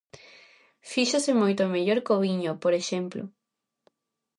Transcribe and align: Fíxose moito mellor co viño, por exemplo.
Fíxose 0.91 1.31
moito 1.41 1.71
mellor 1.73 1.99
co 2.07 2.21
viño, 2.25 2.51
por 2.63 2.73
exemplo. 2.81 3.23